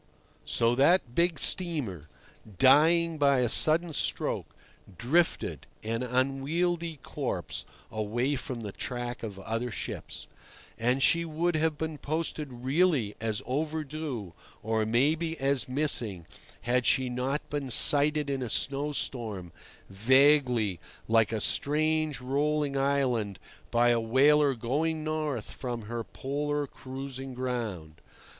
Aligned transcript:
So 0.47 0.73
that 0.73 1.13
big 1.13 1.37
steamer, 1.37 2.07
dying 2.57 3.19
by 3.19 3.41
a 3.41 3.47
sudden 3.49 3.93
stroke, 3.93 4.47
drifted, 4.97 5.67
an 5.83 6.01
unwieldy 6.01 6.97
corpse, 7.03 7.65
away 7.91 8.35
from 8.35 8.61
the 8.61 8.71
track 8.71 9.21
of 9.21 9.37
other 9.37 9.69
ships. 9.69 10.25
And 10.79 11.03
she 11.03 11.23
would 11.23 11.55
have 11.55 11.77
been 11.77 11.99
posted 11.99 12.51
really 12.51 13.13
as 13.21 13.43
"overdue," 13.45 14.33
or 14.63 14.87
maybe 14.87 15.37
as 15.39 15.69
"missing," 15.69 16.25
had 16.61 16.87
she 16.87 17.07
not 17.07 17.47
been 17.51 17.69
sighted 17.69 18.27
in 18.27 18.41
a 18.41 18.49
snowstorm, 18.49 19.51
vaguely, 19.87 20.79
like 21.07 21.31
a 21.31 21.39
strange 21.39 22.19
rolling 22.21 22.75
island, 22.75 23.37
by 23.69 23.89
a 23.89 23.99
whaler 23.99 24.55
going 24.55 25.03
north 25.03 25.51
from 25.51 25.83
her 25.83 26.03
Polar 26.03 26.65
cruising 26.65 27.35
ground. 27.35 28.01